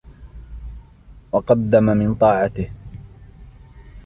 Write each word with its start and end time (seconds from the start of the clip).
وَقَدَّمَ 1.31 1.83
مِنْ 1.85 2.15
طَاعَتِهِ 2.15 2.71